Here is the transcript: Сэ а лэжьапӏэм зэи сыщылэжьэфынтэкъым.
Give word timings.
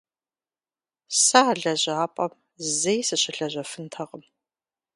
Сэ 1.21 1.39
а 1.49 1.53
лэжьапӏэм 1.61 2.31
зэи 2.79 3.01
сыщылэжьэфынтэкъым. 3.07 4.23